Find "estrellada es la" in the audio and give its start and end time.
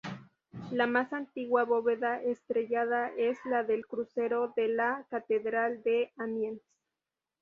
2.23-3.61